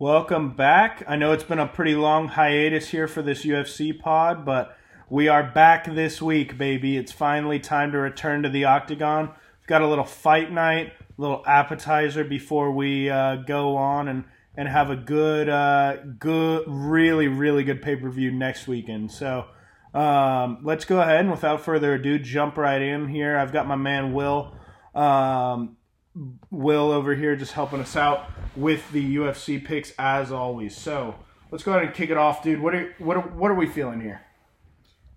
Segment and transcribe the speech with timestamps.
[0.00, 1.04] Welcome back.
[1.06, 4.76] I know it's been a pretty long hiatus here for this UFC pod, but
[5.08, 6.96] we are back this week, baby.
[6.96, 9.28] It's finally time to return to the octagon.
[9.28, 14.24] We've got a little fight night, a little appetizer before we uh, go on and,
[14.56, 19.12] and have a good, uh, good, really, really good pay per view next weekend.
[19.12, 19.44] So
[19.94, 23.38] um, let's go ahead and without further ado, jump right in here.
[23.38, 24.56] I've got my man Will.
[24.92, 25.76] Um,
[26.50, 30.76] Will over here just helping us out with the UFC picks as always.
[30.76, 31.16] So
[31.50, 32.60] let's go ahead and kick it off, dude.
[32.60, 34.22] What are what are, what are we feeling here?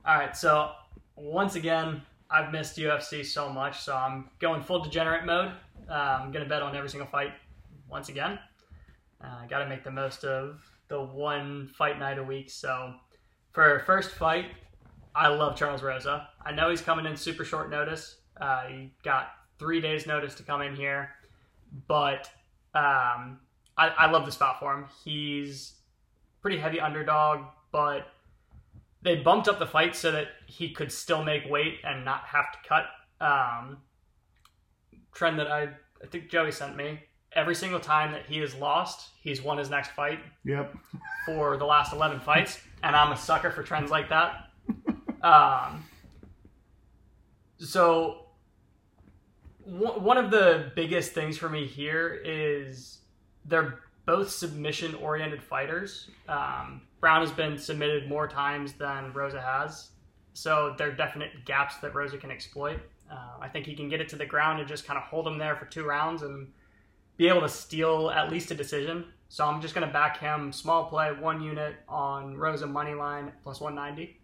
[0.06, 0.72] All right, so
[1.16, 2.02] once again,
[2.32, 5.52] I've missed UFC so much, so I'm going full degenerate mode.
[5.90, 7.34] Uh, I'm gonna bet on every single fight
[7.90, 8.40] once again.
[9.24, 12.50] Uh, I got to make the most of the one fight night a week.
[12.50, 12.94] So
[13.52, 14.46] for first fight,
[15.16, 16.30] I love Charles Rosa.
[16.46, 18.18] I know he's coming in super short notice.
[18.40, 19.30] Uh, he got
[19.60, 21.10] three days notice to come in here,
[21.88, 22.30] but
[22.76, 23.40] um,
[23.78, 24.86] I, I love the spot for him.
[25.04, 25.74] He's
[26.42, 28.08] pretty heavy underdog, but
[29.02, 32.52] they bumped up the fight so that he could still make weight and not have
[32.52, 32.86] to cut.
[33.20, 33.78] Um,
[35.14, 35.64] trend that I
[36.04, 37.00] I think Joey sent me.
[37.34, 40.76] Every single time that he has lost, he's won his next fight Yep.
[41.26, 44.50] for the last 11 fights, and I'm a sucker for trends like that.
[45.24, 45.84] Um,
[47.60, 48.27] so,
[49.68, 53.00] one of the biggest things for me here is
[53.46, 56.10] they're both submission oriented fighters.
[56.30, 59.90] Um, Brown has been submitted more times than Rosa has,
[60.34, 62.80] so there are definite gaps that Rosa can exploit.
[63.12, 65.28] Uh, I think he can get it to the ground and just kind of hold
[65.28, 66.48] him there for two rounds and
[67.18, 69.06] be able to steal at least a decision.
[69.30, 73.34] So I'm just going to back him small play, one unit on Rosa money line
[73.44, 74.18] plus 190.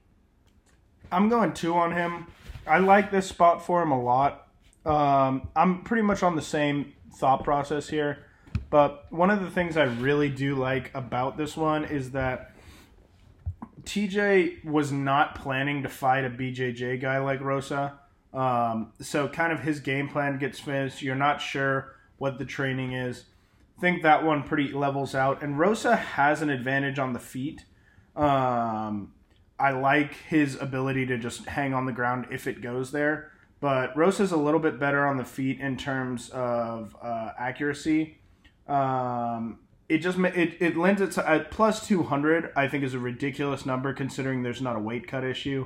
[1.12, 2.28] I'm going two on him.
[2.66, 4.48] I like this spot for him a lot.
[4.86, 8.26] Um, I'm pretty much on the same thought process here.
[8.70, 12.54] But one of the things I really do like about this one is that
[13.84, 18.00] TJ was not planning to fight a BJJ guy like Rosa.
[18.34, 21.02] Um, so kind of his game plan gets finished.
[21.02, 23.26] You're not sure what the training is.
[23.80, 25.44] think that one pretty levels out.
[25.44, 27.66] And Rosa has an advantage on the feet.
[28.16, 29.14] Um,
[29.60, 33.33] I like his ability to just hang on the ground if it goes there.
[33.64, 38.18] But Rosa's a little bit better on the feet in terms of uh, accuracy.
[38.68, 42.52] Um, it just it it lends it to at plus two hundred.
[42.58, 45.66] I think is a ridiculous number considering there's not a weight cut issue.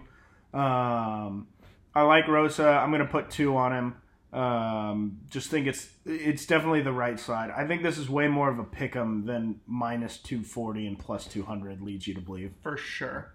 [0.53, 1.47] Um,
[1.95, 2.67] I like Rosa.
[2.67, 4.39] I'm gonna put two on him.
[4.39, 7.49] Um, just think it's it's definitely the right side.
[7.49, 10.99] I think this is way more of a pick 'em than minus two forty and
[10.99, 12.53] plus two hundred leads you to believe.
[12.61, 13.33] for sure.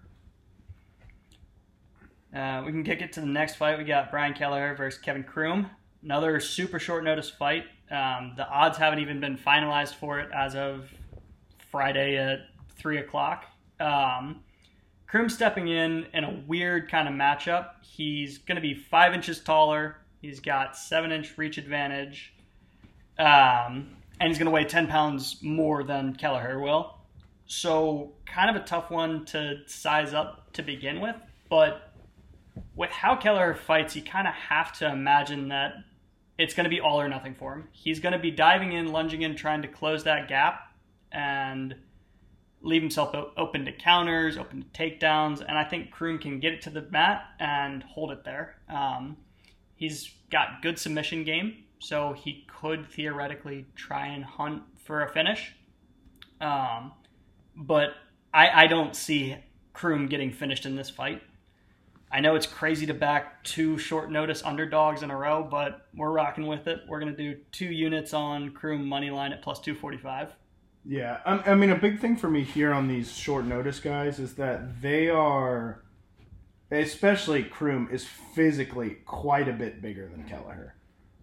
[2.35, 3.77] Uh, we can kick it to the next fight.
[3.77, 5.69] We got Brian Kelleher versus Kevin Croom.
[6.03, 7.65] Another super short notice fight.
[7.91, 10.89] Um, the odds haven't even been finalized for it as of
[11.71, 13.45] Friday at three o'clock.
[13.79, 14.41] Um,
[15.07, 17.69] Croom stepping in in a weird kind of matchup.
[17.83, 19.97] He's going to be five inches taller.
[20.21, 22.33] He's got seven inch reach advantage,
[23.19, 26.97] um, and he's going to weigh ten pounds more than Kelleher will.
[27.45, 31.15] So kind of a tough one to size up to begin with,
[31.49, 31.92] but
[32.75, 35.73] with how Keller fights, you kind of have to imagine that
[36.37, 37.67] it's going to be all or nothing for him.
[37.71, 40.61] He's going to be diving in, lunging in, trying to close that gap
[41.11, 41.75] and
[42.61, 46.61] leave himself open to counters, open to takedowns, and I think Croom can get it
[46.63, 48.55] to the mat and hold it there.
[48.69, 49.17] Um,
[49.75, 55.53] he's got good submission game, so he could theoretically try and hunt for a finish.
[56.39, 56.93] Um,
[57.55, 57.89] but
[58.33, 59.35] I, I don't see
[59.73, 61.21] Croom getting finished in this fight.
[62.13, 66.11] I know it's crazy to back two short notice underdogs in a row, but we're
[66.11, 66.81] rocking with it.
[66.87, 70.29] We're going to do two units on Croom money line at plus 245.
[70.85, 74.19] Yeah, I, I mean, a big thing for me here on these short notice guys
[74.19, 75.83] is that they are,
[76.69, 80.75] especially Croom, is physically quite a bit bigger than Kelleher.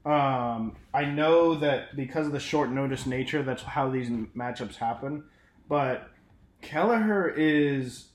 [0.05, 5.23] Um, I know that because of the short notice nature, that's how these matchups happen.
[5.69, 6.11] But
[6.63, 8.09] Kelleher is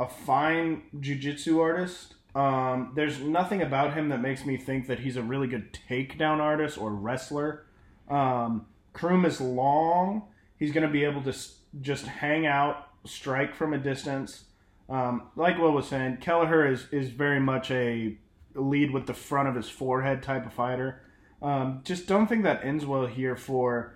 [0.00, 2.14] a fine jujitsu artist.
[2.36, 6.38] Um, there's nothing about him that makes me think that he's a really good takedown
[6.38, 7.64] artist or wrestler.
[8.10, 10.24] Um, Croom is long.
[10.58, 11.34] He's going to be able to
[11.80, 14.44] just hang out, strike from a distance.
[14.90, 18.18] Um, like Will was saying, Kelleher is, is very much a
[18.54, 21.00] lead with the front of his forehead type of fighter.
[21.40, 23.94] Um, just don't think that ends well here for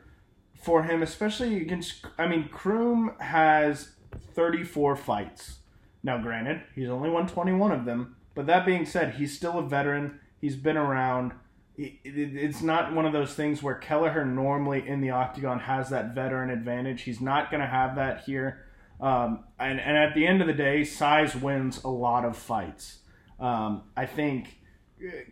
[0.63, 2.07] for him, especially against.
[2.19, 3.93] I mean, Croom has
[4.35, 5.59] 34 fights.
[6.03, 9.63] Now, granted, he's only won 21 of them, but that being said, he's still a
[9.63, 10.19] veteran.
[10.41, 11.33] He's been around.
[11.77, 16.49] it's not one of those things where Kelleher normally in the octagon has that veteran
[16.49, 17.03] advantage.
[17.03, 18.65] He's not going to have that here.
[18.99, 23.01] Um, and, and at the end of the day, size wins a lot of fights.
[23.39, 24.59] Um, I think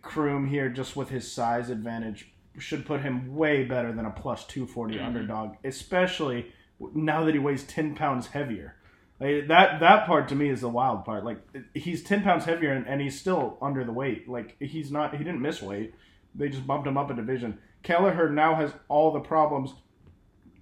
[0.03, 4.45] Croom here, just with his size advantage, should put him way better than a plus
[4.45, 5.03] 240 mm-hmm.
[5.03, 6.53] underdog, especially
[6.93, 8.75] now that he weighs 10 pounds heavier.
[9.19, 11.25] Like, that that part to me is the wild part.
[11.25, 11.39] Like
[11.73, 14.29] he's 10 pounds heavier and, and he's still under the weight.
[14.29, 15.93] Like he's not he didn't miss weight.
[16.33, 17.59] They just bumped him up a division.
[17.83, 19.73] Kelleher now has all the problems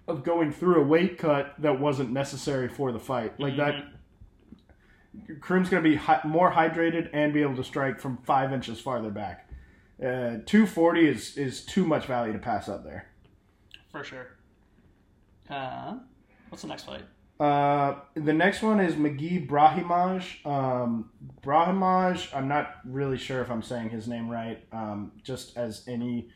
[0.08, 3.40] of going through a weight cut that wasn't necessary for the fight.
[3.40, 3.76] Like that
[5.42, 8.80] Croom's going to be hi- more hydrated and be able to strike from 5 inches
[8.80, 9.50] farther back.
[10.00, 13.08] Uh, 240 is is too much value to pass up there.
[13.92, 14.28] For sure.
[15.50, 15.98] Uh,
[16.50, 17.02] what's the next fight?
[17.40, 20.46] Uh, the next one is McGee Brahimaj.
[20.46, 21.12] Um,
[21.44, 26.30] Brahimaj, I'm not really sure if I'm saying his name right, um, just as any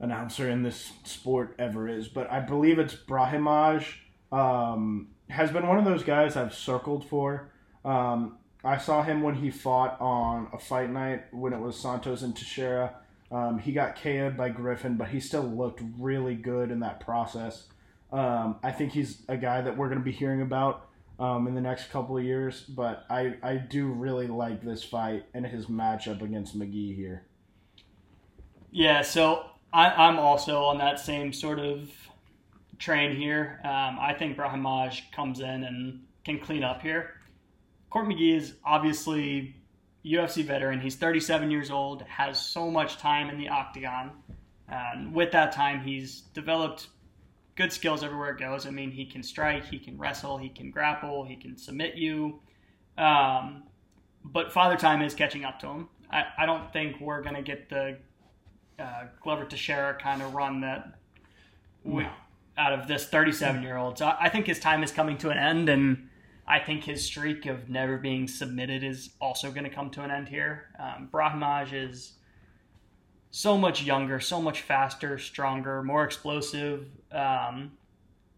[0.00, 3.84] announcer in this sport ever is, but I believe it's Brahimaj.
[4.32, 7.50] Um, has been one of those guys I've circled for.
[7.84, 12.22] Um, I saw him when he fought on a fight night when it was Santos
[12.22, 12.94] and Teixeira.
[13.30, 17.64] Um, he got KO'd by Griffin, but he still looked really good in that process.
[18.12, 20.88] Um, I think he's a guy that we're going to be hearing about
[21.18, 25.24] um, in the next couple of years, but I, I do really like this fight
[25.34, 27.24] and his matchup against McGee here.
[28.70, 31.90] Yeah, so I, am also on that same sort of
[32.78, 33.60] train here.
[33.64, 37.14] Um, I think Brahimaj comes in and can clean up here.
[37.90, 39.56] Court McGee is obviously
[40.04, 40.80] UFC veteran.
[40.80, 44.10] He's 37 years old, has so much time in the octagon.
[44.68, 46.88] And with that time, he's developed
[47.54, 48.66] good skills everywhere it goes.
[48.66, 52.40] I mean, he can strike, he can wrestle, he can grapple, he can submit you.
[52.96, 53.64] Um,
[54.24, 55.88] but Father Time is catching up to him.
[56.10, 57.98] I, I don't think we're going to get the
[58.78, 60.98] uh, Glover Teixeira kind of run that
[61.84, 62.08] no.
[62.56, 63.98] out of this 37 year old.
[63.98, 66.08] So I, I think his time is coming to an end, and
[66.46, 70.10] I think his streak of never being submitted is also going to come to an
[70.10, 70.68] end here.
[70.78, 72.14] Um, Brahimaj is
[73.32, 76.86] so much younger, so much faster, stronger, more explosive.
[77.10, 77.72] Um,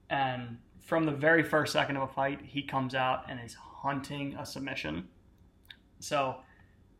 [0.09, 4.37] and from the very first second of a fight, he comes out and is hunting
[4.39, 5.09] a submission.
[5.99, 6.37] So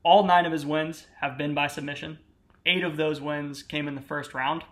[0.03, 2.19] all nine of his wins have been by submission.
[2.67, 4.65] Eight of those wins came in the first round.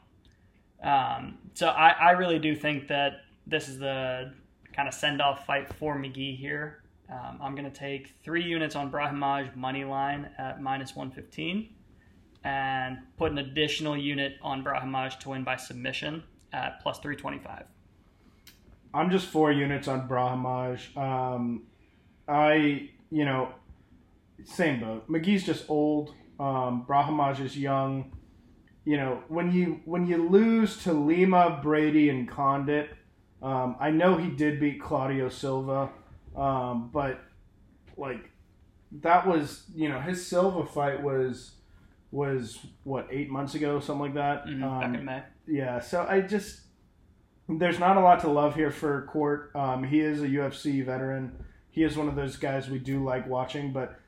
[0.83, 4.33] Um, so I, I really do think that this is the
[4.73, 6.83] kind of send off fight for McGee here.
[7.09, 11.69] Um, I'm going to take three units on Brahimaj money line at minus 115
[12.45, 16.23] and put an additional unit on Brahimaj to win by submission
[16.53, 17.65] at plus 325.
[18.95, 20.97] I'm just four units on Brahimaj.
[20.97, 21.63] Um,
[22.29, 23.49] I, you know,
[24.45, 25.09] same boat.
[25.09, 26.15] McGee's just old.
[26.39, 28.13] Um, Brahimaj is young.
[28.85, 32.91] You know, when you when you lose to Lima, Brady, and Condit,
[33.41, 35.91] um, I know he did beat Claudio Silva,
[36.35, 37.21] um, but
[37.97, 38.31] like
[38.91, 41.53] that was you know his Silva fight was
[42.13, 44.47] was what eight months ago, something like that.
[44.47, 45.23] Mm-hmm, um, back in May.
[45.49, 46.61] Yeah, so I just
[47.49, 49.51] there's not a lot to love here for Court.
[49.55, 51.45] Um, he is a UFC veteran.
[51.71, 53.99] He is one of those guys we do like watching, but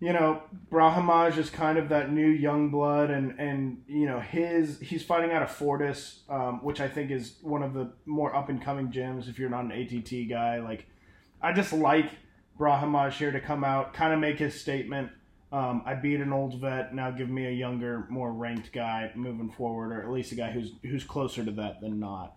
[0.00, 4.78] you know, Brahimaj is kind of that new young blood, and and you know his
[4.80, 8.48] he's fighting out of Fortis, um, which I think is one of the more up
[8.48, 9.28] and coming gyms.
[9.28, 10.86] If you're not an ATT guy, like
[11.40, 12.10] I just like
[12.58, 15.10] Brahimaj here to come out, kind of make his statement.
[15.54, 16.96] Um, I beat an old vet.
[16.96, 20.50] Now give me a younger, more ranked guy moving forward, or at least a guy
[20.50, 22.36] who's who's closer to that than not.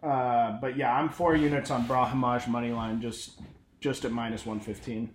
[0.00, 3.40] Uh, but yeah, I'm four units on Brahimaj money line, just
[3.80, 5.10] just at minus one fifteen.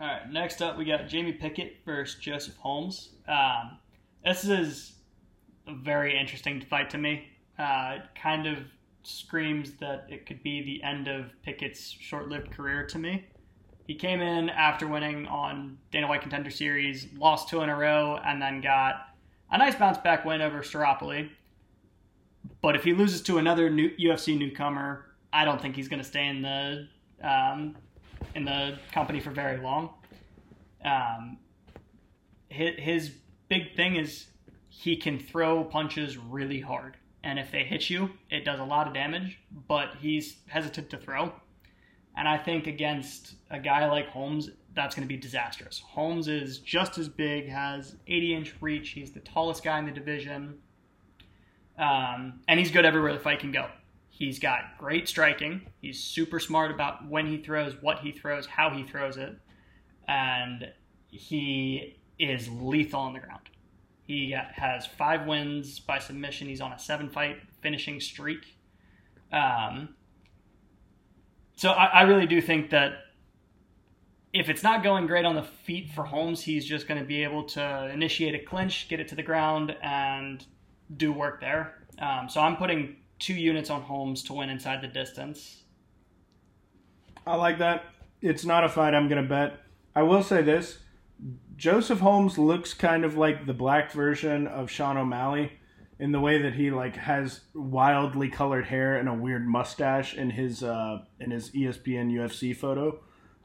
[0.00, 3.10] All right, next up we got Jamie Pickett versus Joseph Holmes.
[3.28, 3.78] Um,
[4.24, 4.96] this is
[5.68, 7.28] a very interesting fight to me.
[7.56, 8.58] Uh, it kind of
[9.04, 13.26] screams that it could be the end of Pickett's short-lived career to me.
[13.90, 18.20] He came in after winning on Dana White Contender Series, lost two in a row,
[18.24, 19.08] and then got
[19.50, 21.28] a nice bounce back win over Staropoli.
[22.60, 26.06] But if he loses to another new UFC newcomer, I don't think he's going to
[26.06, 26.86] stay in the
[27.20, 27.76] um,
[28.36, 29.90] in the company for very long.
[30.84, 31.38] Um,
[32.48, 33.10] his, his
[33.48, 34.26] big thing is
[34.68, 38.86] he can throw punches really hard, and if they hit you, it does a lot
[38.86, 39.40] of damage.
[39.66, 41.32] But he's hesitant to throw.
[42.20, 45.78] And I think against a guy like Holmes, that's going to be disastrous.
[45.78, 48.90] Holmes is just as big, has 80 inch reach.
[48.90, 50.58] He's the tallest guy in the division.
[51.78, 53.70] Um, and he's good everywhere the fight can go.
[54.10, 55.62] He's got great striking.
[55.80, 59.34] He's super smart about when he throws, what he throws, how he throws it.
[60.06, 60.70] And
[61.08, 63.48] he is lethal on the ground.
[64.06, 66.48] He has five wins by submission.
[66.48, 68.58] He's on a seven fight finishing streak.
[69.32, 69.94] Um,
[71.60, 72.92] so I, I really do think that
[74.32, 77.22] if it's not going great on the feet for Holmes, he's just going to be
[77.22, 80.42] able to initiate a clinch, get it to the ground, and
[80.96, 81.84] do work there.
[81.98, 85.64] Um, so I'm putting two units on Holmes to win inside the distance.
[87.26, 87.84] I like that.
[88.22, 89.60] It's not a fight I'm going to bet.
[89.94, 90.78] I will say this
[91.56, 95.59] Joseph Holmes looks kind of like the black version of Sean O'Malley
[96.00, 100.30] in the way that he like has wildly colored hair and a weird mustache in
[100.30, 102.98] his uh, in his ESPN UFC photo.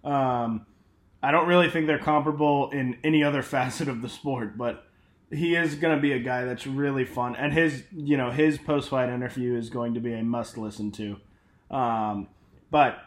[0.06, 0.66] Um,
[1.22, 4.88] I don't really think they're comparable in any other facet of the sport, but
[5.32, 8.58] he is going to be a guy that's really fun, and his you know his
[8.58, 11.18] post fight interview is going to be a must listen to.
[11.70, 12.30] Um,
[12.72, 13.00] but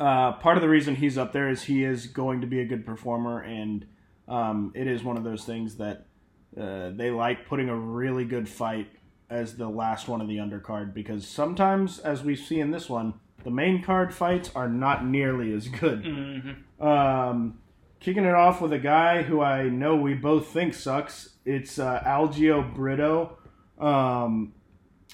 [0.00, 2.64] uh, part of the reason he's up there is he is going to be a
[2.64, 3.86] good performer, and
[4.26, 6.07] um, it is one of those things that
[6.56, 8.88] uh, they like putting a really good fight
[9.30, 13.14] as the last one of the undercard because sometimes, as we see in this one,
[13.44, 16.02] the main card fights are not nearly as good.
[16.02, 16.86] Mm-hmm.
[16.86, 17.58] Um,
[18.00, 21.30] kicking it off with a guy who I know we both think sucks.
[21.44, 23.36] It's uh, Algeo Brito.
[23.78, 24.54] Um,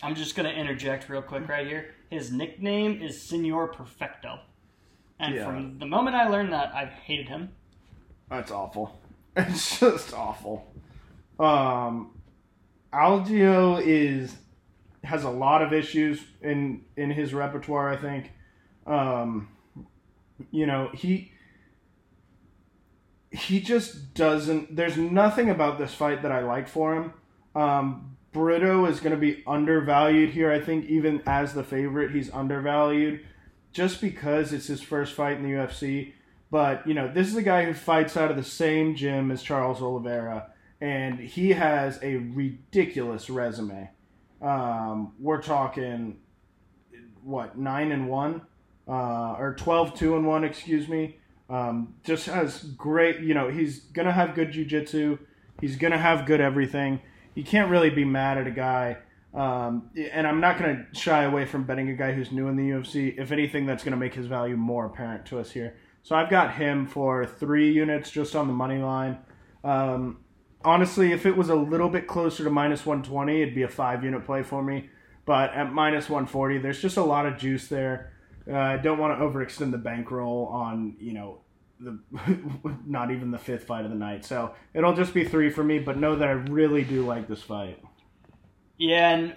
[0.02, 1.94] I'm just going to interject real quick right here.
[2.10, 4.40] His nickname is Senor Perfecto.
[5.18, 5.46] And Yeah.
[5.46, 7.50] from the moment I learned that, I've hated him.
[8.30, 9.00] that's awful.
[9.36, 10.72] It's just awful.
[11.38, 12.12] Um,
[12.92, 14.36] Algeo is
[15.02, 17.90] has a lot of issues in in his repertoire.
[17.90, 18.32] I think.
[18.86, 19.48] Um,
[20.50, 21.32] you know he
[23.30, 24.76] he just doesn't.
[24.76, 27.12] There's nothing about this fight that I like for him.
[27.54, 30.52] Um, Brito is going to be undervalued here.
[30.52, 33.24] I think even as the favorite, he's undervalued
[33.72, 36.12] just because it's his first fight in the UFC.
[36.50, 39.42] But you know, this is a guy who fights out of the same gym as
[39.42, 40.50] Charles Oliveira,
[40.84, 43.90] and he has a ridiculous resume.
[44.42, 46.18] Um, we're talking
[47.22, 48.42] what nine and one,
[48.86, 51.16] uh, or 12 2 and one, excuse me.
[51.48, 55.18] Um, just has great, you know, he's gonna have good jujitsu.
[55.58, 57.00] He's gonna have good everything.
[57.34, 58.98] You can't really be mad at a guy.
[59.32, 62.62] Um, and I'm not to shy away from betting a guy who's new in the
[62.62, 63.18] UFC.
[63.18, 65.78] If anything, that's to make his value more apparent to us here.
[66.02, 69.16] So I've got him for three units just on the money line.
[69.64, 70.18] Um,
[70.64, 74.02] honestly, if it was a little bit closer to minus 120, it'd be a five
[74.04, 74.90] unit play for me.
[75.25, 78.12] But at minus 140, there's just a lot of juice there.
[78.49, 81.40] Uh, I don't want to overextend the bankroll on, you know,
[81.80, 81.99] the
[82.87, 84.25] not even the fifth fight of the night.
[84.25, 87.42] So it'll just be three for me, but know that I really do like this
[87.42, 87.83] fight.
[88.76, 89.37] Yeah, and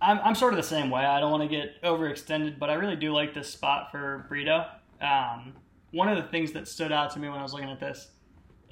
[0.00, 1.02] I'm, I'm sort of the same way.
[1.04, 4.66] I don't want to get overextended, but I really do like this spot for Brito.
[5.00, 5.54] Um,
[5.92, 8.10] one of the things that stood out to me when I was looking at this,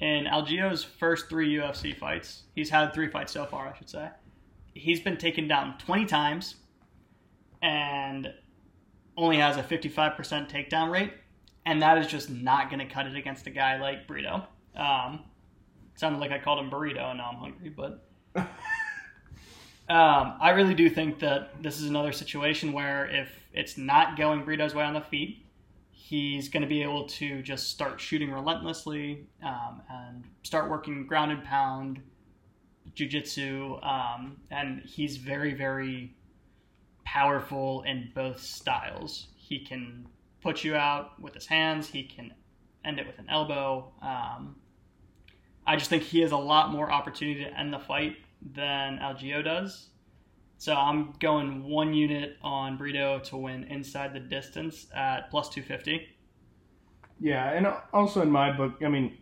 [0.01, 4.09] in Algeo's first three UFC fights, he's had three fights so far, I should say.
[4.73, 6.55] He's been taken down 20 times
[7.61, 8.33] and
[9.15, 10.17] only has a 55%
[10.49, 11.13] takedown rate,
[11.65, 14.47] and that is just not going to cut it against a guy like Burrito.
[14.75, 15.19] Um,
[15.95, 18.03] sounded like I called him burrito, and now I'm hungry, but
[18.35, 18.47] um,
[20.41, 24.73] I really do think that this is another situation where if it's not going Burrito's
[24.73, 25.45] way on the feet,
[25.91, 31.31] he's going to be able to just start shooting relentlessly um, and start working ground
[31.31, 32.01] and pound,
[32.95, 36.15] jujitsu, um, and he's very, very
[37.05, 39.27] powerful in both styles.
[39.35, 40.07] He can
[40.41, 41.87] put you out with his hands.
[41.87, 42.33] He can
[42.83, 43.91] end it with an elbow.
[44.01, 44.55] Um,
[45.67, 48.17] I just think he has a lot more opportunity to end the fight
[48.53, 49.90] than Algeo does.
[50.61, 56.07] So I'm going one unit on Brito to win inside the distance at plus 250.
[57.19, 59.17] Yeah, and also in my book, I mean,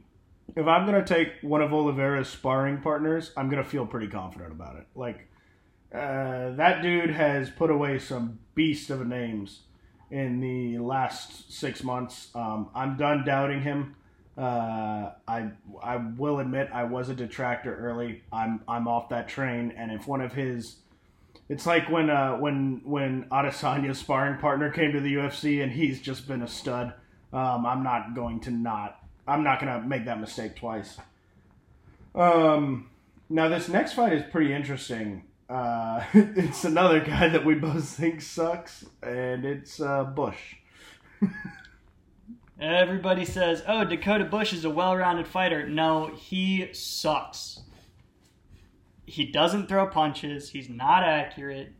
[0.57, 4.75] if I'm gonna take one of Oliveira's sparring partners, I'm gonna feel pretty confident about
[4.79, 4.87] it.
[4.95, 5.29] Like,
[5.93, 9.61] uh, that dude has put away some beast of names
[10.11, 12.35] in the last six months.
[12.35, 13.95] Um, I'm done doubting him.
[14.37, 18.23] Uh, I I will admit I was a detractor early.
[18.29, 20.79] I'm I'm off that train, and if one of his
[21.49, 25.99] it's like when uh, when when Adesanya's sparring partner came to the UFC and he's
[25.99, 26.93] just been a stud.
[27.33, 28.99] Um, I'm not going to not.
[29.27, 30.97] I'm not going to make that mistake twice.
[32.15, 32.89] Um,
[33.29, 35.23] now this next fight is pretty interesting.
[35.49, 40.55] Uh, it's another guy that we both think sucks, and it's uh, Bush.
[42.61, 47.61] Everybody says, "Oh, Dakota Bush is a well-rounded fighter." No, he sucks.
[49.09, 50.51] He doesn't throw punches.
[50.51, 51.73] He's not accurate.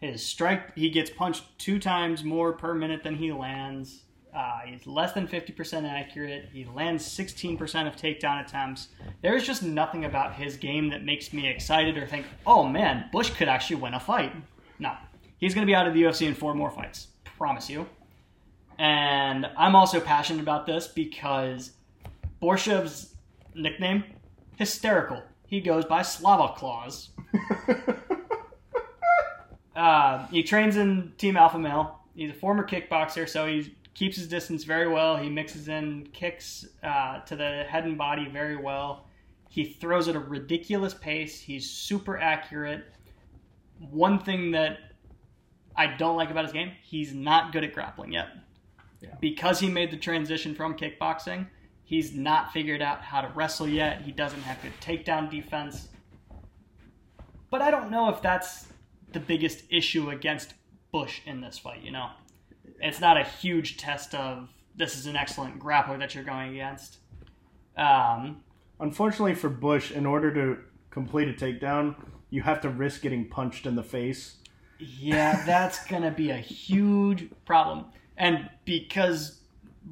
[0.00, 4.02] His strike, he gets punched two times more per minute than he lands.
[4.34, 6.48] Uh, he's less than 50% accurate.
[6.52, 8.88] He lands 16% of takedown attempts.
[9.22, 13.30] There's just nothing about his game that makes me excited or think, oh man, Bush
[13.30, 14.34] could actually win a fight.
[14.80, 14.92] No.
[15.38, 17.08] He's going to be out of the UFC in four more fights.
[17.38, 17.86] Promise you.
[18.78, 21.72] And I'm also passionate about this because
[22.42, 23.14] Borshchev's
[23.54, 24.02] nickname,
[24.56, 25.22] hysterical.
[25.52, 27.10] He goes by Slava Claus.
[29.76, 32.00] uh, he trains in Team Alpha Male.
[32.14, 35.18] He's a former kickboxer, so he keeps his distance very well.
[35.18, 39.04] He mixes in kicks uh, to the head and body very well.
[39.50, 41.38] He throws at a ridiculous pace.
[41.38, 42.86] He's super accurate.
[43.78, 44.78] One thing that
[45.76, 48.28] I don't like about his game, he's not good at grappling yet.
[49.02, 49.10] Yeah.
[49.20, 51.46] Because he made the transition from kickboxing,
[51.92, 54.00] he's not figured out how to wrestle yet.
[54.00, 55.88] He doesn't have good takedown defense.
[57.50, 58.66] But I don't know if that's
[59.12, 60.54] the biggest issue against
[60.90, 62.08] Bush in this fight, you know?
[62.80, 66.96] It's not a huge test of this is an excellent grappler that you're going against.
[67.76, 68.42] Um,
[68.80, 71.94] Unfortunately for Bush, in order to complete a takedown,
[72.30, 74.36] you have to risk getting punched in the face.
[74.78, 77.84] Yeah, that's going to be a huge problem.
[78.16, 79.41] And because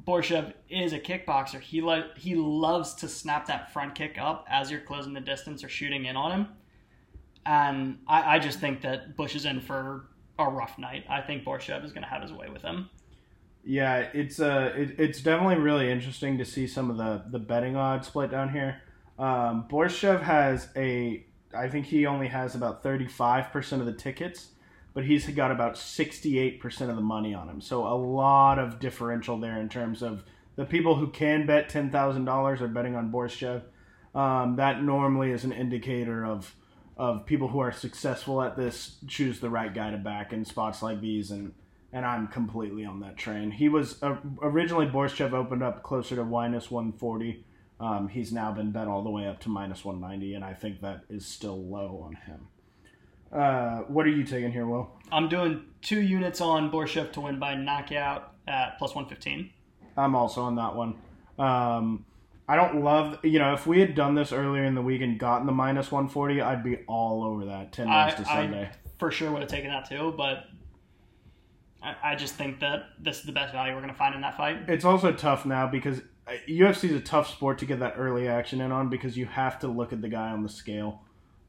[0.05, 4.71] Borshchev is a kickboxer, he lo- he loves to snap that front kick up as
[4.71, 6.47] you're closing the distance or shooting in on him.
[7.45, 10.07] And I, I just think that Bush is in for
[10.37, 11.05] a rough night.
[11.09, 12.89] I think Borshchev is going to have his way with him.
[13.63, 17.75] Yeah, it's uh, it, it's definitely really interesting to see some of the the betting
[17.75, 18.81] odds split down here.
[19.19, 23.93] Um, Borshev has a, I think he only has about thirty five percent of the
[23.93, 24.47] tickets,
[24.93, 27.61] but he's got about sixty eight percent of the money on him.
[27.61, 30.23] So a lot of differential there in terms of
[30.55, 33.63] the people who can bet ten thousand dollars are betting on Borshchev.
[34.13, 36.55] Um, that normally is an indicator of
[36.97, 40.83] of people who are successful at this choose the right guy to back in spots
[40.83, 41.53] like these and
[41.93, 43.51] and I'm completely on that train.
[43.51, 47.43] He was uh, originally Borshchev opened up closer to minus 140.
[47.79, 50.81] Um, he's now been bet all the way up to minus 190, and I think
[50.81, 52.47] that is still low on him.
[53.31, 54.89] Uh, what are you taking here, Will?
[55.11, 59.49] I'm doing two units on Borshchev to win by knockout at plus 115.
[59.97, 60.95] I'm also on that one.
[61.39, 62.05] Um,
[62.47, 65.17] I don't love, you know, if we had done this earlier in the week and
[65.17, 68.69] gotten the minus 140, I'd be all over that 10 I, days to Sunday.
[68.73, 70.45] I for sure would have taken that too, but
[71.81, 74.21] I, I just think that this is the best value we're going to find in
[74.21, 74.57] that fight.
[74.67, 78.27] It's also tough now because uh, UFC is a tough sport to get that early
[78.27, 81.01] action in on because you have to look at the guy on the scale.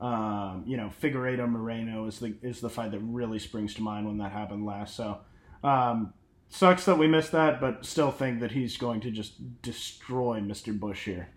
[0.03, 4.07] Um, you know, Figueiredo Moreno is the is the fight that really springs to mind
[4.07, 4.97] when that happened last.
[4.97, 5.19] So,
[5.63, 6.13] um,
[6.49, 10.79] sucks that we missed that, but still think that he's going to just destroy Mr.
[10.79, 11.29] Bush here.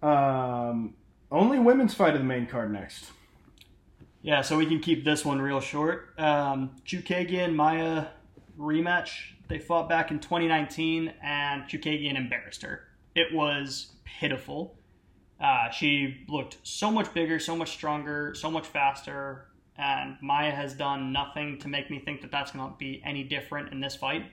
[0.00, 0.94] Um,
[1.32, 3.10] only women's fight of the main card next.
[4.22, 6.14] Yeah, so we can keep this one real short.
[6.18, 8.06] Um, Chookagian Maia
[8.56, 9.10] rematch.
[9.48, 12.84] They fought back in 2019, and Chookagian embarrassed her.
[13.16, 14.76] It was pitiful.
[15.42, 20.74] Uh, she looked so much bigger, so much stronger, so much faster, and Maia has
[20.74, 23.96] done nothing to make me think that that's going to be any different in this
[23.96, 24.26] fight.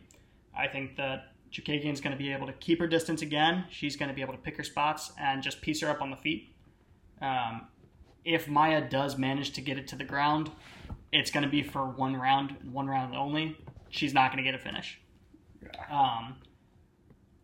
[0.55, 3.65] I think that Chookagian's going to be able to keep her distance again.
[3.71, 6.11] She's going to be able to pick her spots and just piece her up on
[6.11, 6.53] the feet.
[7.21, 7.67] Um,
[8.23, 10.51] if Maia does manage to get it to the ground,
[11.11, 13.57] it's going to be for one round, one round only.
[13.89, 14.99] She's not going to get a finish.
[15.89, 16.35] Um,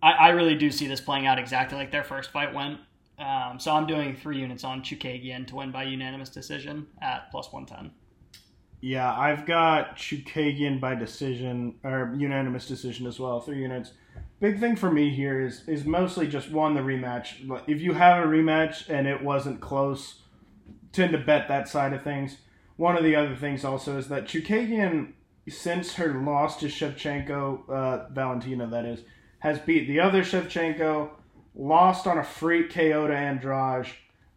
[0.04, 2.80] I, I really do see this playing out exactly like their first fight went.
[3.18, 7.52] Um, so I'm doing three units on Chookagian to win by unanimous decision at plus
[7.52, 7.92] 110.
[8.82, 13.40] Yeah, I've got Chookagian by decision or unanimous decision as well.
[13.40, 13.94] Three units.
[14.40, 17.50] Big thing for me here is is mostly just one the rematch.
[17.68, 20.22] If you have a rematch and it wasn't close,
[20.92, 22.38] tend to bet that side of things.
[22.76, 25.14] One of the other things also is that Chookagian,
[25.48, 29.00] since her loss to Shevchenko, uh, Valentina that is,
[29.40, 31.10] has beat the other Shevchenko,
[31.56, 33.88] lost on a freak KO to Andrade,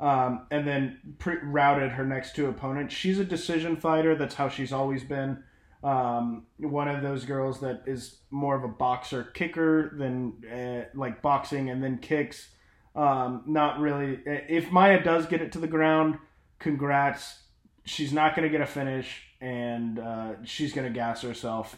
[0.01, 2.95] um, and then pre- routed her next two opponents.
[2.95, 4.15] She's a decision fighter.
[4.15, 5.43] That's how she's always been.
[5.83, 11.23] Um, one of those girls that is more of a boxer kicker than uh, like
[11.23, 12.49] boxing and then kicks.
[12.97, 14.21] Um, not really.
[14.27, 16.19] If Maia does get it to the ground,
[16.59, 17.43] congrats.
[17.85, 21.77] She's not going to get a finish, and uh, she's going to gas herself.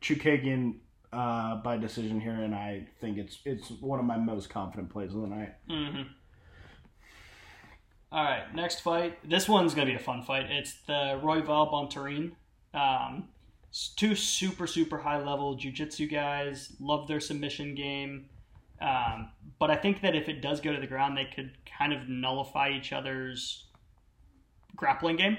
[0.00, 0.76] Chookagian
[1.14, 5.14] uh, by decision here, and I think it's it's one of my most confident plays
[5.14, 5.54] of the night.
[5.70, 6.02] Mm-hmm.
[8.12, 9.28] All right, next fight.
[9.28, 10.46] This one's gonna be a fun fight.
[10.50, 12.32] It's the Royval Bontorin.
[12.74, 13.28] Um,
[13.96, 16.72] two super super high level jiu-jitsu guys.
[16.80, 18.28] Love their submission game.
[18.80, 21.92] Um, but I think that if it does go to the ground, they could kind
[21.92, 23.64] of nullify each other's
[24.76, 25.38] grappling game.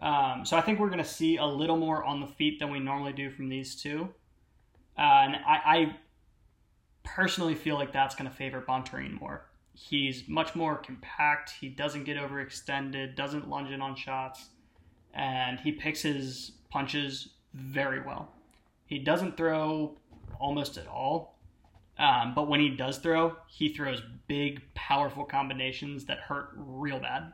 [0.00, 2.70] Um, so I think we're going to see a little more on the feet than
[2.70, 4.08] we normally do from these two.
[4.98, 5.96] Uh, and I, I
[7.04, 9.46] personally feel like that's going to favor Bontorin more.
[9.74, 11.50] He's much more compact.
[11.60, 14.46] He doesn't get overextended, doesn't lunge in on shots,
[15.12, 18.32] and he picks his punches very well.
[18.86, 19.96] He doesn't throw
[20.40, 21.36] almost at all,
[21.98, 27.32] um, but when he does throw, he throws big, powerful combinations that hurt real bad.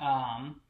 [0.00, 0.60] Um,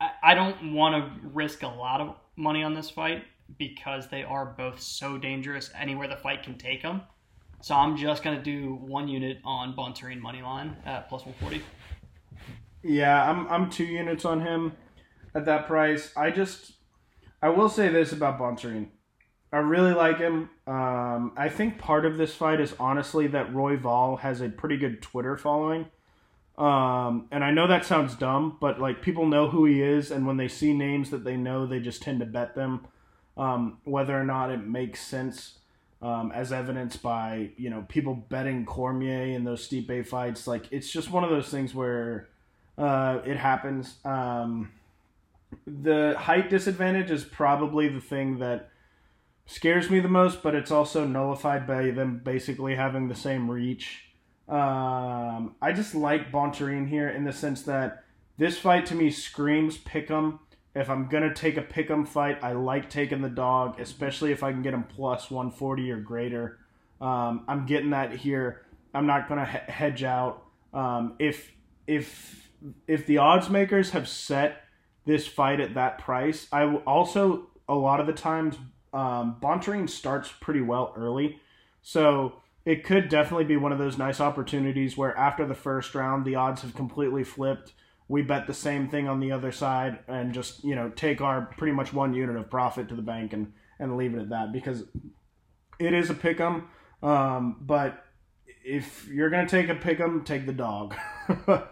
[0.00, 3.24] I, I don't want to risk a lot of money on this fight
[3.58, 7.02] because they are both so dangerous anywhere the fight can take them.
[7.60, 11.64] So I'm just going to do one unit on Bontorin money line at plus 140.
[12.82, 14.72] Yeah, I'm I'm two units on him
[15.34, 16.12] at that price.
[16.14, 16.72] I just
[17.40, 18.88] I will say this about Bontorin.
[19.50, 20.50] I really like him.
[20.66, 25.00] Um, I think part of this fight is honestly that Royval has a pretty good
[25.00, 25.86] Twitter following.
[26.58, 30.26] Um, and I know that sounds dumb, but like people know who he is, and
[30.26, 32.86] when they see names that they know, they just tend to bet them,
[33.36, 35.58] um, whether or not it makes sense,
[36.02, 40.46] um, as evidenced by you know people betting Cormier in those steep Stipe fights.
[40.46, 42.28] Like it's just one of those things where
[42.78, 43.96] uh, it happens.
[44.04, 44.72] Um,
[45.66, 48.70] the height disadvantage is probably the thing that
[49.46, 54.04] scares me the most, but it's also nullified by them basically having the same reach.
[54.48, 58.04] Um, I just like Bontorin here in the sense that
[58.36, 60.38] this fight to me screams pick'em.
[60.74, 64.50] If I'm gonna take a pick'em fight, I like taking the dog, especially if I
[64.52, 66.58] can get him plus 140 or greater.
[67.00, 68.62] Um, I'm getting that here.
[68.92, 70.44] I'm not gonna he- hedge out.
[70.72, 71.52] Um, if
[71.86, 72.50] if
[72.88, 74.64] if the odds makers have set
[75.04, 78.56] this fight at that price, I also a lot of the times
[78.92, 79.36] um,
[79.86, 81.40] starts pretty well early,
[81.82, 86.24] so it could definitely be one of those nice opportunities where after the first round
[86.24, 87.72] the odds have completely flipped.
[88.08, 91.42] We bet the same thing on the other side and just you know take our
[91.56, 94.52] pretty much one unit of profit to the bank and and leave it at that
[94.52, 94.84] because
[95.78, 96.68] it is a pick 'em.
[97.02, 98.04] Um, but
[98.64, 100.94] if you're gonna take a pick 'em, take the dog.
[101.46, 101.62] uh,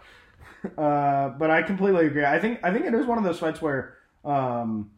[0.75, 2.25] but I completely agree.
[2.25, 4.91] I think I think it is one of those fights where um,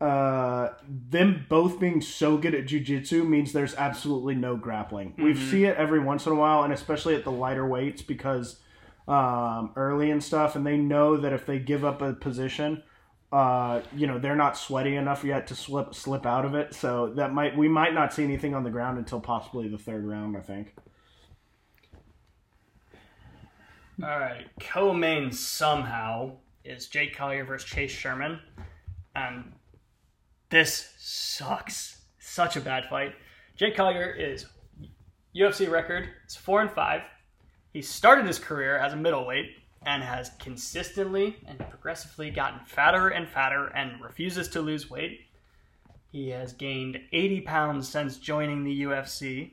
[0.00, 5.14] uh, them both being so good at jujitsu means there's absolutely no grappling.
[5.16, 8.60] We see it every once in a while, and especially at the lighter weights because
[9.08, 12.82] um, early and stuff, and they know that if they give up a position,
[13.32, 16.74] uh, you know they're not sweaty enough yet to slip slip out of it.
[16.74, 20.04] So that might we might not see anything on the ground until possibly the third
[20.04, 20.36] round.
[20.36, 20.74] I think.
[24.02, 26.32] All right, co-main somehow
[26.64, 28.40] is Jake Collier versus Chase Sherman,
[29.14, 29.52] and
[30.50, 32.02] this sucks.
[32.18, 33.14] Such a bad fight.
[33.56, 34.46] Jake Collier is
[35.34, 36.08] UFC record.
[36.24, 37.02] It's four and five.
[37.76, 43.28] He started his career as a middleweight and has consistently and progressively gotten fatter and
[43.28, 45.20] fatter and refuses to lose weight.
[46.10, 49.50] He has gained 80 pounds since joining the UFC.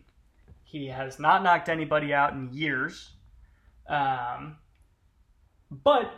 [0.63, 3.11] He has not knocked anybody out in years.
[3.89, 4.55] Um,
[5.69, 6.09] but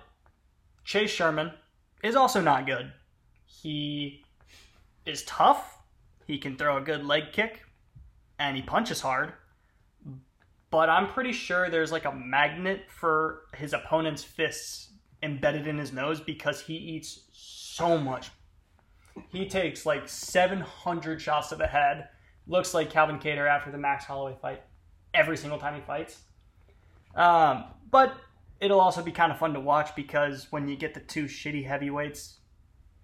[0.84, 1.54] Chase Sherman
[2.04, 2.91] is also not good.
[3.48, 4.24] He
[5.08, 5.80] is tough.
[6.28, 7.65] He can throw a good leg kick,
[8.38, 9.34] and he punches hard.
[10.71, 14.89] But I'm pretty sure there's like a magnet for his opponent's fists
[15.23, 18.32] embedded in his nose because he eats so much.
[19.30, 22.10] He takes like 700 shots to the head.
[22.47, 24.62] Looks like Calvin Kattar after the Max Holloway fight
[25.13, 26.21] every single time he fights.
[27.15, 28.15] Um, but
[28.60, 31.65] it'll also be kind of fun to watch because when you get the two shitty
[31.65, 32.39] heavyweights,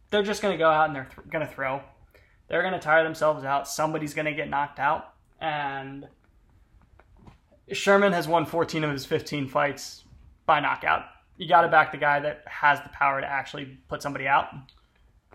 [0.09, 1.81] they're just going to go out and they're th- going to throw.
[2.49, 3.67] They're going to tire themselves out.
[3.67, 5.13] Somebody's going to get knocked out.
[5.39, 6.07] And
[7.73, 10.03] Sherman has won 14 of his 15 fights
[10.45, 11.05] by knockout.
[11.37, 14.47] You got to back the guy that has the power to actually put somebody out.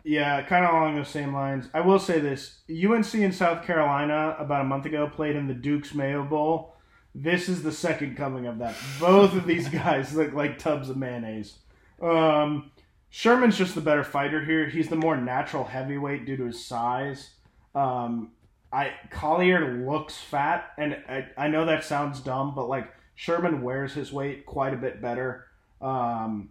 [0.05, 1.69] Yeah, kind of along those same lines.
[1.75, 5.55] I will say this: UNC in South Carolina about a month ago played in the
[5.55, 6.77] Duke's Mayo Bowl.
[7.13, 8.77] This is the second coming of that.
[9.01, 11.59] Both of these guys look like tubs of mayonnaise.
[12.01, 12.71] Um,
[13.11, 14.69] Sherman's just the better fighter here.
[14.69, 17.31] He's the more natural heavyweight due to his size.
[17.75, 18.33] Um,
[18.77, 23.95] I Collier looks fat, and I, I know that sounds dumb, but like Sherman wears
[23.95, 25.47] his weight quite a bit better.
[25.81, 26.51] Um,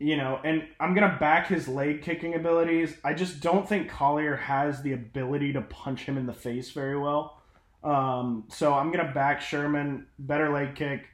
[0.00, 2.96] you know, and I'm gonna back his leg kicking abilities.
[3.04, 6.98] I just don't think Collier has the ability to punch him in the face very
[6.98, 7.40] well.
[7.84, 11.06] Um, so I'm gonna back Sherman, better leg kick,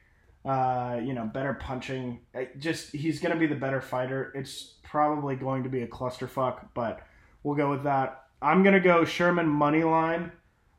[0.43, 2.21] uh, you know, better punching.
[2.57, 4.31] Just he's gonna be the better fighter.
[4.33, 7.01] It's probably going to be a clusterfuck, but
[7.43, 8.23] we'll go with that.
[8.41, 10.31] I'm gonna go Sherman money line.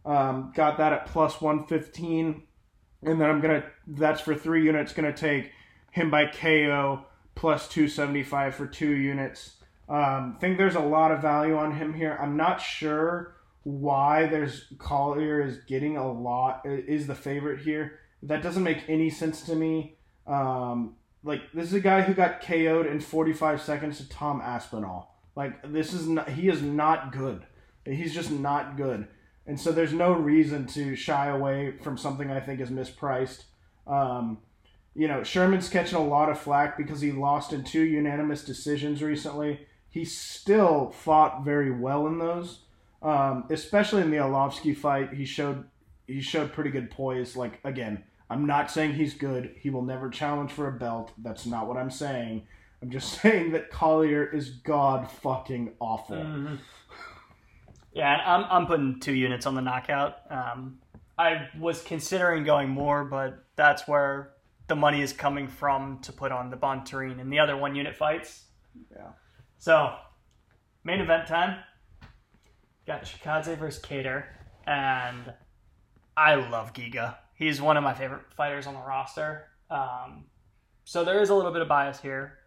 [0.09, 2.45] Um, got that at plus one fifteen,
[3.03, 4.93] and then I'm gonna that's for three units.
[4.93, 5.53] Gonna take
[5.91, 9.57] him by KO plus 275 for two units.
[9.89, 12.19] Um, think there's a lot of value on him here.
[12.21, 18.01] I'm not sure why there's Collier is getting a lot is the favorite here.
[18.23, 19.99] That doesn't make any sense to me.
[20.27, 25.15] Um, like this is a guy who got KO'd in 45 seconds to Tom Aspinall.
[25.37, 27.47] Like this is not he is not good.
[27.85, 29.07] He's just not good.
[29.49, 33.45] And so there's no reason to shy away from something I think is mispriced.
[33.87, 34.39] Um,
[34.95, 39.03] you know, Sherman's catching a lot of flack because he lost in two unanimous decisions
[39.03, 39.67] recently.
[39.89, 42.61] He still fought very well in those,
[43.03, 45.15] um, especially in the Arlovsky fight.
[45.15, 45.65] He showed
[46.07, 47.35] he showed pretty good poise.
[47.35, 49.55] Like again, I'm not saying he's good.
[49.59, 51.13] He will never challenge for a belt.
[51.17, 52.47] That's not what I'm saying.
[52.83, 56.17] I'm just saying that Collier is god fucking awful.
[56.17, 56.57] Mm-hmm.
[57.99, 60.19] Yeah, I'm I'm putting two units on the knockout.
[60.31, 60.79] Um,
[61.19, 64.35] I was considering going more, but that's where
[64.69, 67.97] the money is coming from to put on the Bontorin and the other one unit
[67.97, 68.45] fights.
[68.93, 69.09] Yeah.
[69.59, 69.97] So,
[70.85, 71.59] main event time.
[72.87, 74.27] Got Chikadze versus Kattar,
[74.65, 75.35] and
[76.17, 77.17] I love Giga.
[77.35, 79.47] He's one of my favorite fighters on the roster.
[79.73, 80.27] Um,
[80.85, 82.39] so there is a little bit of bias here,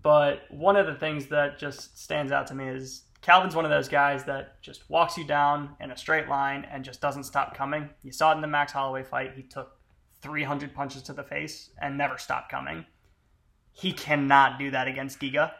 [0.00, 3.70] but one of the things that just stands out to me is Calvin's one of
[3.70, 7.56] those guys that just walks you down in a straight line and just doesn't stop
[7.56, 7.90] coming.
[8.02, 9.32] You saw it in the Max Holloway fight.
[9.34, 9.72] He took
[10.22, 12.86] 300 punches to the face and never stopped coming.
[13.72, 15.50] He cannot do that against Giga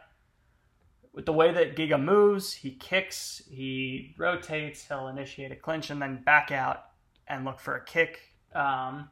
[1.17, 5.99] with the way that Giga moves, he kicks, he rotates, he'll initiate a clinch and
[5.99, 6.83] then back out
[7.27, 8.19] and look for a kick.
[8.53, 9.09] Um,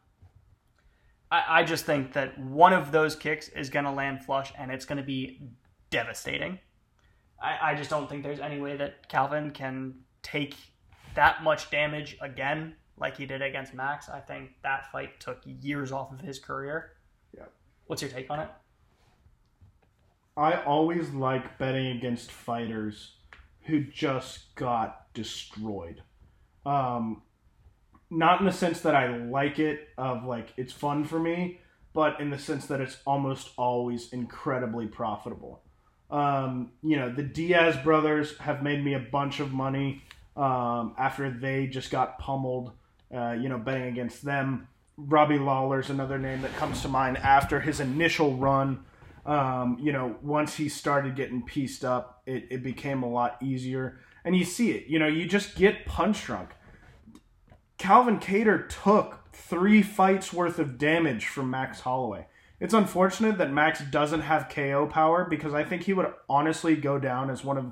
[1.31, 4.71] I, I just think that one of those kicks is going to land flush and
[4.71, 5.41] it's going to be
[5.89, 6.59] devastating.
[7.41, 10.56] I, I just don't think there's any way that Calvin can take
[11.15, 14.10] that much damage again like he did against Max.
[14.10, 16.93] I think that fight took years off of his career.
[17.36, 17.45] Yeah.
[17.88, 18.50] What's your take on it?
[20.38, 23.13] I always like betting against fighters
[23.63, 26.04] who just got destroyed.
[26.65, 27.21] Um,
[28.10, 31.60] not in the sense that I like it, of like it's fun for me,
[31.93, 35.62] but in the sense that it's almost always incredibly profitable.
[36.09, 40.03] Um, you know, the Diaz brothers have made me a bunch of money
[40.37, 42.71] um, after they just got pummeled,
[43.15, 44.67] uh, you know, betting against them.
[44.97, 48.85] Robbie Lawler's another name that comes to mind after his initial run
[49.25, 53.99] um, you know, once he started getting pieced up, it, it became a lot easier.
[54.23, 56.51] And you see it, you know, you just get punch drunk.
[57.77, 62.27] Calvin Kattar took three fights worth of damage from Max Holloway.
[62.59, 66.99] It's unfortunate that Max doesn't have KO power because I think he would honestly go
[66.99, 67.71] down as one of.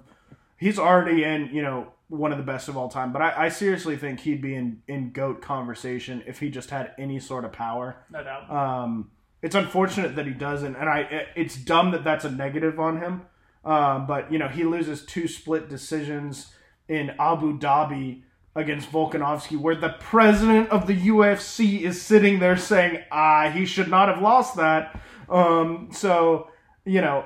[0.58, 3.50] He's already in, you know, one of the best of all time, but I, I
[3.50, 7.52] seriously think he'd be in, in GOAT conversation if he just had any sort of
[7.52, 8.06] power.
[8.12, 8.50] No doubt.
[8.50, 13.02] Um, it's unfortunate that he doesn't, and I it's dumb that that's a negative on
[13.02, 13.24] him.
[13.66, 16.54] Um, but you know he loses two split decisions
[16.88, 18.24] in Abu Dhabi
[18.56, 23.90] against Volkanovski, where the president of the UFC is sitting there saying, "Ah, he should
[23.90, 26.50] not have lost that." Um, so
[26.86, 27.26] you know,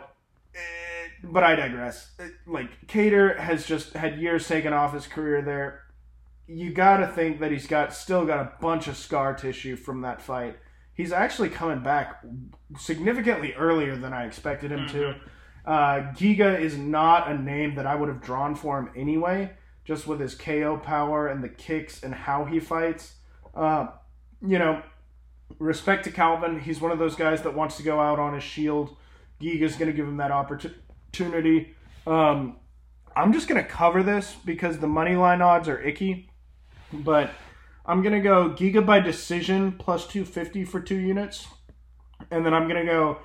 [0.56, 2.12] eh, but I digress.
[2.46, 5.84] Like Kattar has just had years taken off his career there.
[6.48, 10.02] You got to think that he's got still got a bunch of scar tissue from
[10.02, 10.58] that fight
[10.98, 12.22] he's actually coming back
[12.78, 14.98] significantly earlier than I expected him mm-hmm.
[14.98, 15.16] to.
[15.66, 19.52] Uh, Giga is not a name that I would have drawn for him anyway,
[19.88, 23.16] just with his KO power and the kicks and how he fights.
[23.56, 23.88] Uh,
[24.46, 24.84] you know,
[25.58, 26.60] respect to Calvin.
[26.60, 28.96] He's one of those guys that wants to go out on his shield.
[29.42, 31.76] Giga's going to give him that opportunity.
[32.06, 32.58] Um,
[33.16, 36.30] I'm just going to cover this because the money line odds are icky,
[36.92, 37.32] but
[37.88, 41.48] I'm gonna go Giga by decision plus 250 for two units,
[42.30, 43.20] and then I'm gonna go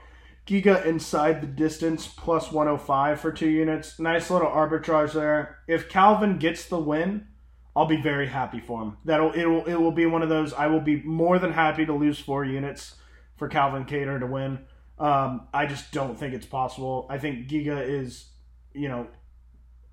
[0.47, 3.99] Giga inside the distance plus 105 for two units.
[3.99, 5.59] Nice little arbitrage there.
[5.69, 7.29] If Calvin gets the win,
[7.77, 8.97] I'll be very happy for him.
[9.05, 10.53] That'll it will it will be one of those.
[10.53, 12.97] I will be more than happy to lose four units
[13.37, 14.61] for Calvin Kattar to win.
[14.99, 17.07] Um, I just don't think it's possible.
[17.11, 18.29] I think Giga is,
[18.73, 19.09] you know,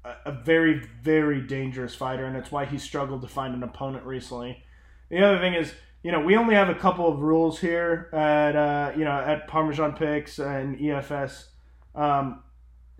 [0.03, 4.63] a, very, very dangerous fighter, and it's why he struggled to find an opponent recently.
[5.09, 8.55] The other thing is, you know, we only have a couple of rules here at,
[8.55, 11.47] uh, you know, at Parmesan Picks and EFS.
[11.93, 12.43] Um,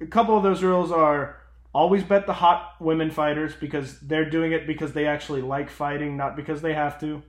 [0.02, 1.38] a couple of those rules are
[1.74, 6.18] always bet the hot women fighters because they're doing it because they actually like fighting,
[6.18, 7.22] not because they have to.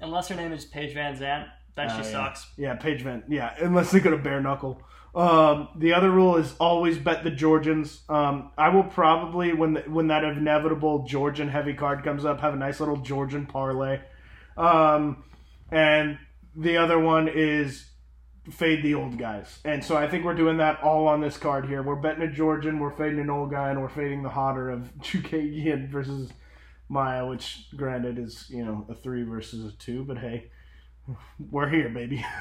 [0.00, 2.02] Unless her name is Paige VanZant, then she uh, yeah.
[2.02, 2.46] sucks.
[2.56, 3.24] Yeah, Paige Van.
[3.28, 4.82] Yeah, unless they go to bare knuckle.
[5.14, 8.02] Um, the other rule is always bet the Georgians.
[8.08, 12.54] Um, I will probably when the, when that inevitable Georgian heavy card comes up, have
[12.54, 14.00] a nice little Georgian parlay.
[14.58, 15.24] Um,
[15.70, 16.18] and
[16.56, 17.88] the other one is
[18.50, 19.60] fade the old guys.
[19.64, 21.82] And so I think we're doing that all on this card here.
[21.82, 24.90] We're betting a Georgian, we're fading an old guy, and we're fading the hotter of
[25.00, 26.32] Chookagian versus
[26.88, 30.50] Maia, which granted is you know a three versus a two, but hey,
[31.50, 32.24] we're here, baby.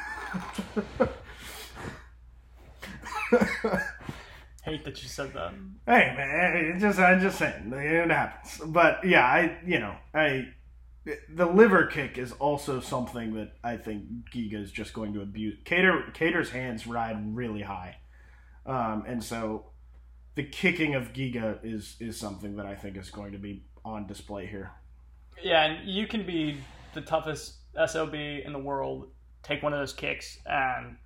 [4.64, 5.54] Hate that you said that.
[5.86, 8.62] hey man, it just I'm just saying it happens.
[8.66, 10.48] But yeah, I you know I
[11.34, 15.58] the liver kick is also something that I think Giga is just going to abuse.
[15.66, 17.98] Kattar Kattar's hands ride really high,
[18.66, 19.72] um, and so
[20.36, 24.08] the kicking of Giga is is something that I think is going to be on
[24.08, 24.72] display here.
[25.42, 26.58] Yeah, and you can be
[26.94, 29.10] the toughest SOB in the world,
[29.44, 30.98] take one of those kicks and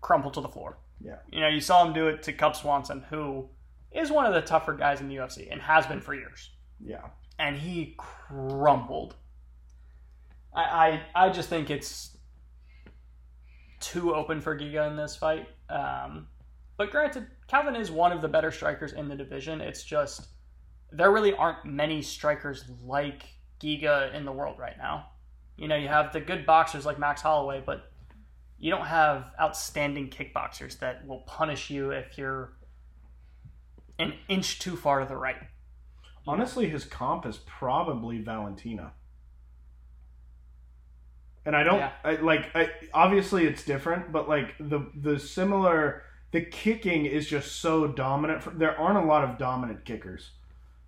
[0.00, 0.78] crumple to the floor.
[1.00, 1.16] Yeah.
[1.30, 3.48] You know, you saw him do it to Cub Swanson, who
[3.90, 6.50] is one of the tougher guys in the UFC and has been for years.
[6.78, 7.06] Yeah.
[7.38, 9.16] And he crumbled.
[10.54, 12.16] I I, I just think it's
[13.80, 15.48] too open for Giga in this fight.
[15.68, 16.28] Um,
[16.76, 19.60] but granted, Calvin is one of the better strikers in the division.
[19.60, 20.28] It's just
[20.92, 23.24] there really aren't many strikers like
[23.60, 25.06] Giga in the world right now.
[25.56, 27.90] You know, you have the good boxers like Max Holloway, but
[28.58, 32.52] you don't have outstanding kickboxers that will punish you if you're
[33.98, 35.36] an inch too far to the right.
[36.26, 38.92] Honestly, his comp is probably Valentina.
[41.44, 41.92] And I don't Yeah.
[42.04, 42.54] I, like.
[42.54, 48.58] I, obviously, it's different, but like the the similar, the kicking is just so dominant.
[48.58, 50.32] There aren't a lot of dominant kickers,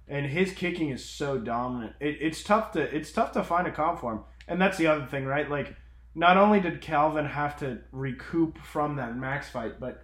[0.09, 1.95] and his kicking is so dominant.
[2.01, 4.89] It, it's tough to it's tough to find a comp for him, and that's the
[4.89, 5.49] other thing, right?
[5.51, 5.75] Like,
[6.15, 10.03] not only did Calvin have to recoup from that Max fight, but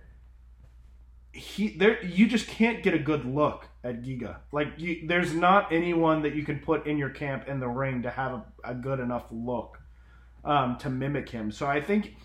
[1.33, 4.37] he there you just can't get a good look at Giga.
[4.51, 8.03] Like you, there's not anyone that you can put in your camp in the ring
[8.03, 9.78] to have a, a good enough look
[10.49, 11.53] um, to mimic him.
[11.53, 12.17] So I think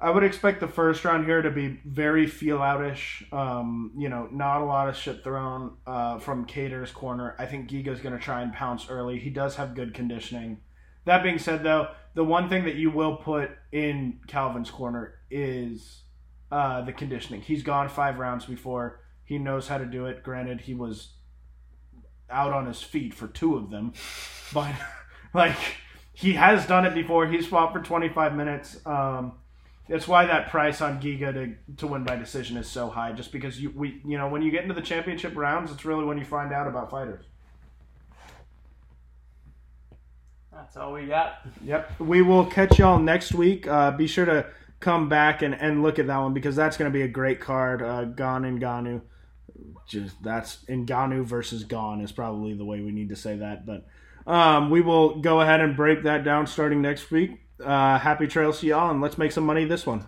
[0.00, 3.30] I would expect the first round here to be very feel outish.
[3.32, 7.36] Um, you know, not a lot of shit thrown uh, from Kattar's corner.
[7.38, 9.18] I think Giga's going to try and pounce early.
[9.18, 10.58] He does have good conditioning.
[11.04, 16.02] That being said, though, the one thing that you will put in Calvin's corner is
[16.50, 17.42] uh, the conditioning.
[17.42, 19.00] He's gone five rounds before.
[19.24, 20.22] He knows how to do it.
[20.22, 21.10] Granted, he was
[22.30, 23.92] out on his feet for two of them,
[24.54, 24.74] but
[25.34, 25.58] like
[26.18, 27.28] he has done it before.
[27.28, 28.84] He's fought for 25 minutes.
[28.84, 29.34] Um,
[29.88, 33.12] that's why that price on Giga to, to win by decision is so high.
[33.12, 36.04] Just because you we you know when you get into the championship rounds, it's really
[36.04, 37.24] when you find out about fighters.
[40.52, 41.46] That's all we got.
[41.64, 42.00] Yep.
[42.00, 43.68] We will catch y'all next week.
[43.68, 44.46] Uh, be sure to
[44.80, 47.40] come back and, and look at that one because that's going to be a great
[47.40, 47.80] card.
[47.80, 49.02] Uh, Gane and Ganu.
[49.86, 53.64] Just that's Ngannou versus Gane is probably the way we need to say that.
[53.64, 53.86] But
[54.28, 57.40] um, we will go ahead and break that down starting next week.
[57.64, 60.06] Uh, happy trails to y'all, and let's make some money this one.